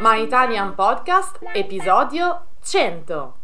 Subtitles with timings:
[0.00, 3.34] My Italian Podcast, episodio 100.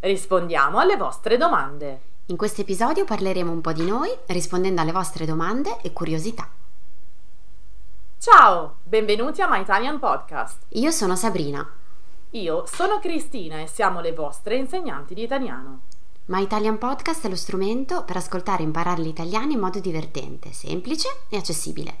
[0.00, 2.00] Rispondiamo alle vostre domande.
[2.26, 6.46] In questo episodio parleremo un po' di noi, rispondendo alle vostre domande e curiosità.
[8.18, 10.64] Ciao, benvenuti a My Italian Podcast.
[10.70, 11.66] Io sono Sabrina.
[12.32, 15.80] Io sono Cristina e siamo le vostre insegnanti di italiano.
[16.26, 21.08] My Italian Podcast è lo strumento per ascoltare e imparare l'italiano in modo divertente, semplice
[21.30, 22.00] e accessibile.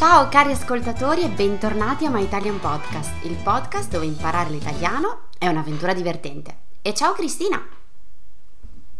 [0.00, 5.46] Ciao cari ascoltatori e bentornati a My Italian Podcast, il podcast dove imparare l'italiano è
[5.46, 6.56] un'avventura divertente.
[6.80, 7.62] E ciao Cristina!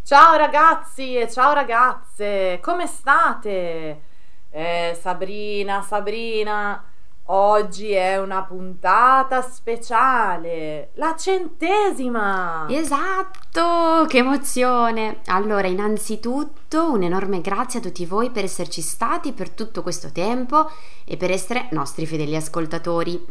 [0.02, 4.02] Ciao ragazzi e ciao ragazze, come state?
[4.50, 6.84] Eh, Sabrina, Sabrina,
[7.32, 12.66] oggi è una puntata speciale, la centesima!
[12.68, 15.20] Esatto, che emozione!
[15.26, 20.68] Allora, innanzitutto un enorme grazie a tutti voi per esserci stati per tutto questo tempo
[21.04, 23.24] e per essere nostri fedeli ascoltatori.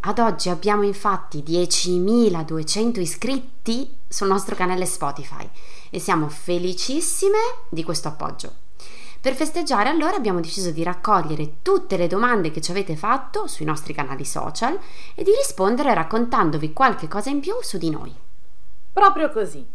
[0.00, 5.48] Ad oggi abbiamo infatti 10.200 iscritti sul nostro canale Spotify
[5.90, 8.67] e siamo felicissime di questo appoggio.
[9.20, 13.64] Per festeggiare allora abbiamo deciso di raccogliere tutte le domande che ci avete fatto sui
[13.64, 14.78] nostri canali social
[15.16, 18.14] e di rispondere raccontandovi qualche cosa in più su di noi.
[18.92, 19.66] Proprio così.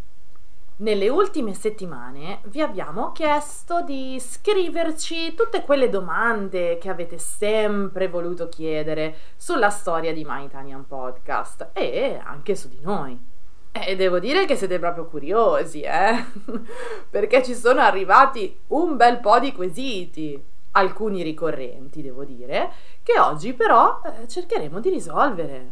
[0.78, 8.48] Nelle ultime settimane vi abbiamo chiesto di scriverci tutte quelle domande che avete sempre voluto
[8.48, 13.32] chiedere sulla storia di My Italian Podcast e anche su di noi.
[13.76, 16.24] E devo dire che siete proprio curiosi, eh?
[17.10, 20.40] Perché ci sono arrivati un bel po' di quesiti,
[20.74, 25.72] alcuni ricorrenti, devo dire, che oggi però eh, cercheremo di risolvere.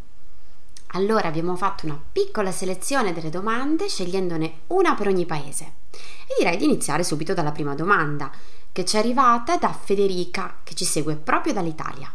[0.94, 5.74] Allora abbiamo fatto una piccola selezione delle domande, scegliendone una per ogni paese.
[5.92, 8.32] E direi di iniziare subito dalla prima domanda,
[8.72, 12.12] che ci è arrivata da Federica, che ci segue proprio dall'Italia.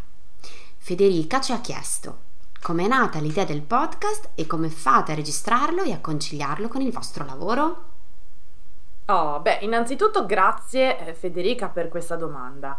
[0.79, 2.25] Federica ci ha chiesto
[2.67, 6.91] Com'è nata l'idea del podcast e come fate a registrarlo e a conciliarlo con il
[6.91, 7.85] vostro lavoro?
[9.05, 12.77] Oh, beh, innanzitutto grazie eh, Federica per questa domanda.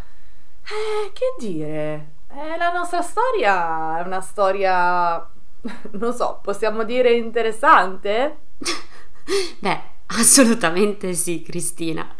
[0.61, 2.15] Eh, che dire?
[2.27, 5.25] Eh, la nostra storia è una storia,
[5.91, 8.39] non so, possiamo dire interessante?
[9.59, 12.13] beh, assolutamente sì, Cristina.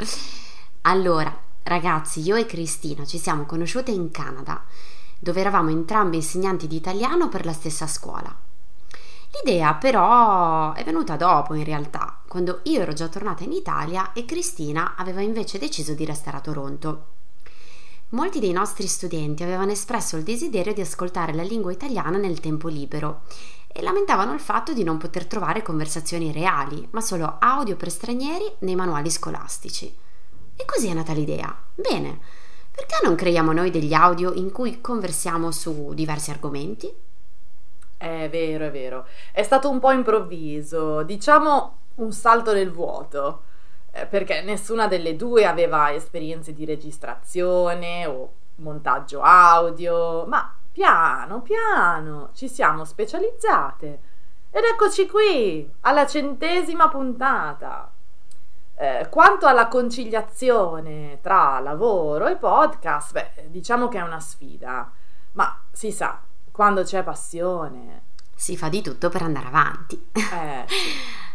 [0.84, 4.64] Allora, ragazzi, io e Cristina ci siamo conosciute in Canada
[5.20, 8.36] dove eravamo entrambi insegnanti di italiano per la stessa scuola.
[9.32, 14.26] L'idea però è venuta dopo in realtà, quando io ero già tornata in Italia e
[14.26, 17.06] Cristina aveva invece deciso di restare a Toronto.
[18.12, 22.70] Molti dei nostri studenti avevano espresso il desiderio di ascoltare la lingua italiana nel tempo
[22.70, 23.24] libero
[23.68, 28.50] e lamentavano il fatto di non poter trovare conversazioni reali, ma solo audio per stranieri
[28.60, 29.94] nei manuali scolastici.
[30.56, 31.54] E così è nata l'idea.
[31.76, 32.20] Bene,
[32.78, 36.94] perché non creiamo noi degli audio in cui conversiamo su diversi argomenti?
[37.98, 39.08] È vero, è vero.
[39.32, 43.42] È stato un po' improvviso, diciamo un salto nel vuoto,
[43.92, 52.30] eh, perché nessuna delle due aveva esperienze di registrazione o montaggio audio, ma piano piano
[52.34, 54.00] ci siamo specializzate.
[54.52, 57.92] Ed eccoci qui, alla centesima puntata.
[58.80, 64.92] Eh, quanto alla conciliazione tra lavoro e podcast, beh, diciamo che è una sfida,
[65.32, 66.22] ma si sa,
[66.52, 68.04] quando c'è passione...
[68.36, 70.10] Si fa di tutto per andare avanti.
[70.14, 70.76] Eh, sì.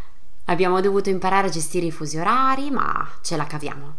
[0.46, 3.96] Abbiamo dovuto imparare a gestire i fusi orari, ma ce la caviamo.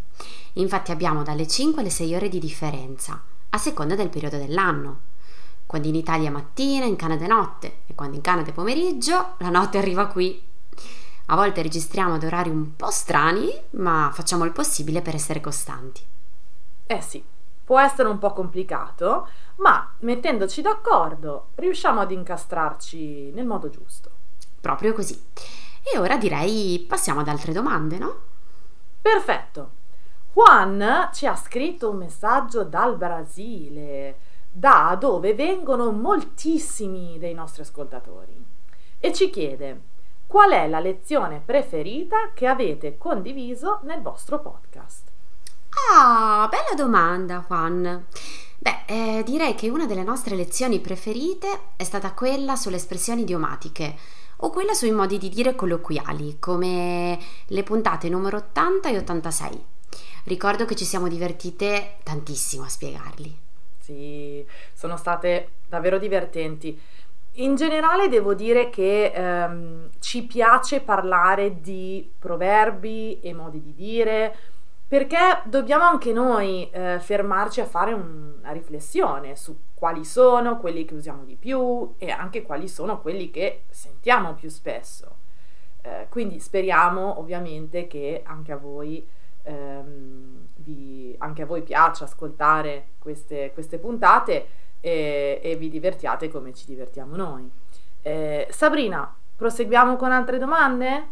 [0.53, 4.99] Infatti abbiamo dalle 5 alle 6 ore di differenza, a seconda del periodo dell'anno.
[5.65, 9.33] Quando in Italia è mattina, in Canada è notte, e quando in Canada è pomeriggio,
[9.39, 10.51] la notte arriva qui
[11.27, 16.01] a volte registriamo ad orari un po' strani, ma facciamo il possibile per essere costanti.
[16.85, 17.23] Eh sì,
[17.63, 19.27] può essere un po' complicato,
[19.57, 24.11] ma mettendoci d'accordo riusciamo ad incastrarci nel modo giusto.
[24.59, 25.21] Proprio così.
[25.81, 28.15] E ora direi passiamo ad altre domande, no?
[29.01, 29.81] Perfetto.
[30.33, 34.17] Juan ci ha scritto un messaggio dal Brasile,
[34.51, 38.43] da dove vengono moltissimi dei nostri ascoltatori,
[38.99, 39.91] e ci chiede
[40.33, 45.07] Qual è la lezione preferita che avete condiviso nel vostro podcast?
[45.91, 48.07] Ah, bella domanda, Juan.
[48.57, 53.95] Beh, eh, direi che una delle nostre lezioni preferite è stata quella sulle espressioni idiomatiche
[54.37, 59.65] o quella sui modi di dire colloquiali, come le puntate numero 80 e 86.
[60.23, 63.37] Ricordo che ci siamo divertite tantissimo a spiegarli.
[63.77, 64.43] Sì,
[64.73, 66.79] sono state davvero divertenti.
[67.37, 74.35] In generale devo dire che ehm, ci piace parlare di proverbi e modi di dire,
[74.87, 80.85] perché dobbiamo anche noi eh, fermarci a fare un, una riflessione su quali sono quelli
[80.85, 85.17] che usiamo di più e anche quali sono quelli che sentiamo più spesso.
[85.81, 89.03] Eh, quindi speriamo ovviamente che anche a voi,
[89.41, 96.53] ehm, vi, anche a voi piaccia ascoltare queste, queste puntate e, e, vi divertiate come
[96.53, 97.49] ci divertiamo noi.
[98.01, 101.07] Eh, Sabrina, proseguiamo con altre domande?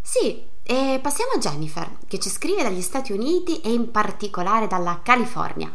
[0.00, 5.00] Sì, e passiamo a Jennifer, che ci scrive dagli Stati Uniti e in particolare dalla
[5.02, 5.74] California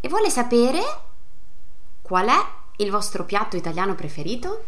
[0.00, 0.80] e vuole sapere
[2.02, 2.44] qual è
[2.78, 4.64] il vostro piatto italiano preferito?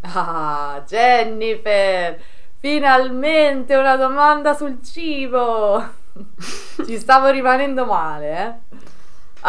[0.00, 2.18] Ah, Jennifer,
[2.56, 5.84] finalmente una domanda sul cibo!
[6.86, 8.75] Ci stavo rimanendo male, eh?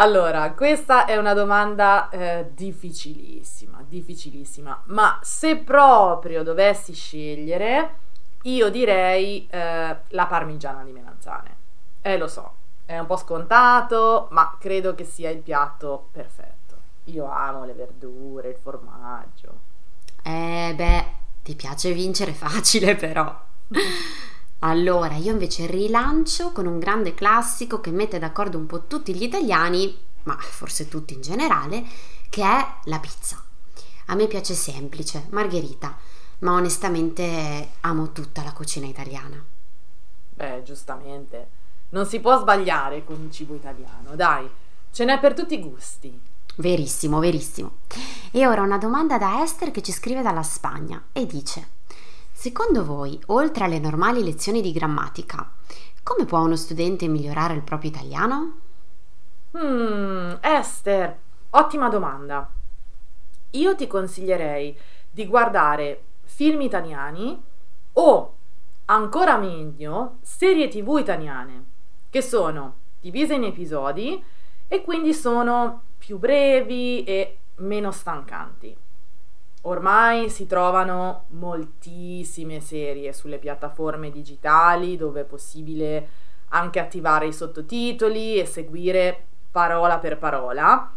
[0.00, 7.94] Allora, questa è una domanda eh, difficilissima, difficilissima, ma se proprio dovessi scegliere
[8.42, 11.56] io direi eh, la parmigiana di melanzane.
[12.00, 12.54] Eh, lo so,
[12.84, 16.76] è un po' scontato, ma credo che sia il piatto perfetto.
[17.06, 19.58] Io amo le verdure, il formaggio.
[20.22, 21.06] Eh, beh,
[21.42, 23.36] ti piace vincere facile però.
[24.60, 29.22] Allora, io invece rilancio con un grande classico che mette d'accordo un po' tutti gli
[29.22, 31.84] italiani, ma forse tutti in generale,
[32.28, 33.42] che è la pizza.
[34.06, 35.96] A me piace semplice, margherita
[36.40, 39.42] ma onestamente amo tutta la cucina italiana.
[40.34, 41.56] Beh, giustamente.
[41.90, 44.48] Non si può sbagliare con il cibo italiano, dai,
[44.92, 46.20] ce n'è per tutti i gusti.
[46.56, 47.78] Verissimo, verissimo.
[48.30, 51.68] E ora una domanda da Esther che ci scrive dalla Spagna e dice:
[52.40, 55.50] Secondo voi, oltre alle normali lezioni di grammatica,
[56.04, 58.58] come può uno studente migliorare il proprio italiano?
[59.58, 61.18] Hmm, Esther,
[61.50, 62.48] ottima domanda.
[63.50, 64.78] Io ti consiglierei
[65.10, 67.42] di guardare film italiani
[67.94, 68.34] o
[68.84, 71.64] ancora meglio serie tv italiane
[72.08, 74.22] che sono divise in episodi
[74.68, 78.76] e quindi sono più brevi e meno stancanti.
[79.62, 86.08] Ormai si trovano moltissime serie sulle piattaforme digitali dove è possibile
[86.50, 90.90] anche attivare i sottotitoli e seguire parola per parola.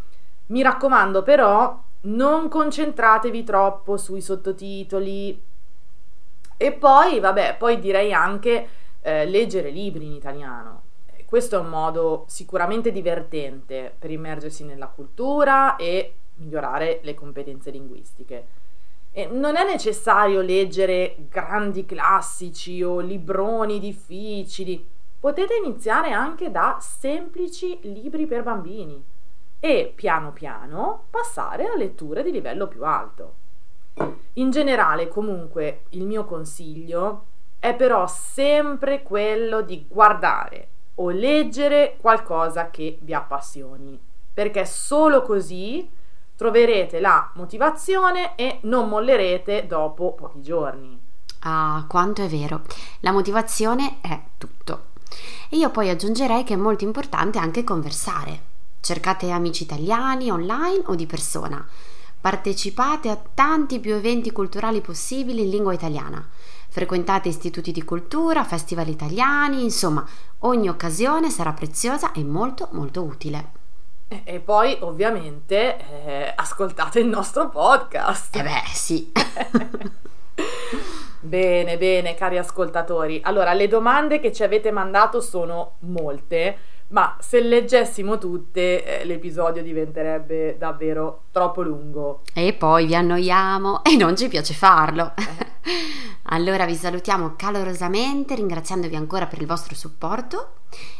[0.46, 5.42] Mi raccomando però non concentratevi troppo sui sottotitoli.
[6.56, 8.68] E poi, vabbè, poi direi anche
[9.00, 10.82] eh, leggere libri in italiano.
[11.26, 18.46] Questo è un modo sicuramente divertente per immergersi nella cultura e migliorare le competenze linguistiche.
[19.10, 24.88] E non è necessario leggere grandi classici o libroni difficili,
[25.20, 29.04] potete iniziare anche da semplici libri per bambini
[29.60, 33.34] e piano piano passare a letture di livello più alto.
[34.34, 37.26] In generale, comunque, il mio consiglio
[37.58, 44.00] è però sempre quello di guardare o leggere qualcosa che vi appassioni,
[44.34, 45.88] perché solo così
[46.42, 51.00] troverete la motivazione e non mollerete dopo pochi giorni.
[51.44, 52.62] Ah, quanto è vero.
[53.00, 54.86] La motivazione è tutto.
[55.48, 58.50] E io poi aggiungerei che è molto importante anche conversare
[58.80, 61.64] Cercate amici italiani online o di persona.
[62.20, 66.28] Partecipate a tanti più eventi culturali possibili in lingua italiana.
[66.68, 70.04] Frequentate istituti di cultura, festival italiani, insomma,
[70.40, 73.61] ogni occasione sarà preziosa e molto molto utile.
[74.24, 78.36] E, poi, ovviamente, eh, ascoltate il nostro podcast.
[78.36, 79.12] Eh beh, sì.
[81.20, 83.20] bene, bene, cari ascoltatori.
[83.24, 89.62] Allora, le domande che ci avete mandato sono molte ma se leggessimo tutte eh, l'episodio
[89.62, 92.22] diventerebbe davvero troppo lungo.
[92.34, 95.12] E poi vi annoiamo e non ci piace farlo.
[95.16, 95.50] Eh.
[96.24, 100.54] allora vi salutiamo calorosamente ringraziandovi ancora per il vostro supporto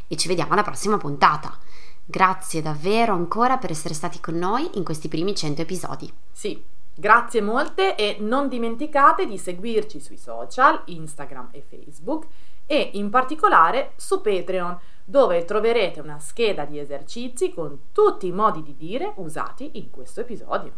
[0.08, 1.56] e ci vediamo alla prossima puntata.
[2.04, 6.12] Grazie davvero ancora per essere stati con noi in questi primi 100 episodi.
[6.32, 6.62] Sì,
[6.94, 12.26] grazie molte e non dimenticate di seguirci sui social, Instagram e Facebook
[12.66, 18.62] e in particolare su Patreon dove troverete una scheda di esercizi con tutti i modi
[18.62, 20.72] di dire usati in questo episodio.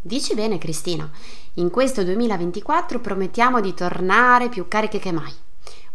[0.00, 1.08] Dici bene Cristina,
[1.54, 5.32] in questo 2024 promettiamo di tornare più cariche che mai.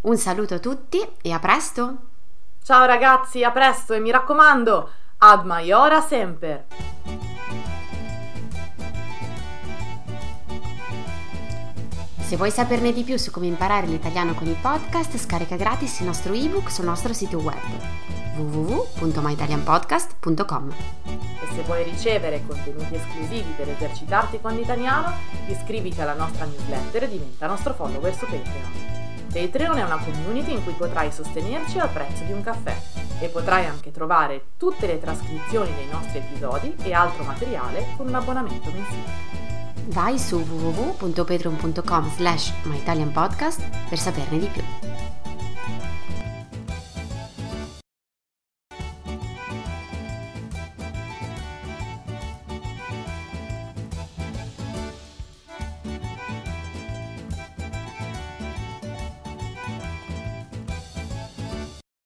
[0.02, 2.16] Un saluto a tutti e a presto!
[2.68, 6.66] Ciao ragazzi, a presto e mi raccomando, Ad maiora semper!
[12.20, 16.08] Se vuoi saperne di più su come imparare l'italiano con i podcast, scarica gratis il
[16.08, 17.56] nostro ebook sul nostro sito web
[18.36, 25.14] www.myitalianpodcast.com E se vuoi ricevere contenuti esclusivi per esercitarti con l'italiano,
[25.48, 28.97] iscriviti alla nostra newsletter e diventa nostro follower su Patreon.
[29.38, 32.76] Patreon è una community in cui potrai sostenerci al prezzo di un caffè
[33.20, 38.16] e potrai anche trovare tutte le trascrizioni dei nostri episodi e altro materiale con un
[38.16, 39.36] abbonamento mensile.
[39.90, 44.97] Vai su www.patreon.com slash myitalianpodcast per saperne di più.